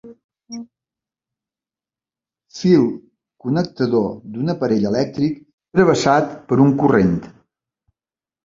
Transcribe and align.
Fil 2.61 2.87
connectador 3.43 4.09
d'un 4.33 4.55
aparell 4.55 4.89
elèctric, 4.93 5.39
travessat 5.79 6.35
per 6.49 6.61
un 6.65 6.75
corrent. 6.81 7.17